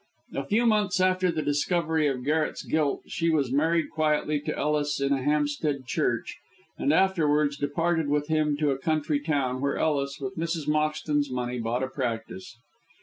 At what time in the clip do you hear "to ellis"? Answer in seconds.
4.39-4.99